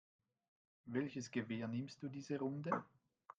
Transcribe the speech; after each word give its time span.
Welches 0.87 1.29
Gewehr 1.29 1.67
nimmst 1.67 2.01
du 2.01 2.09
diese 2.09 2.39
Runde? 2.39 2.83